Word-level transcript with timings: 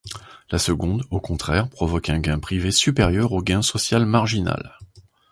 La 0.49 0.57
seconde, 0.57 1.03
au 1.11 1.19
contraire, 1.19 1.69
provoque 1.69 2.09
un 2.09 2.17
gain 2.19 2.39
privé 2.39 2.71
supérieur 2.71 3.33
au 3.33 3.43
gain 3.43 3.61
social 3.61 4.03
marginal. 4.07 4.79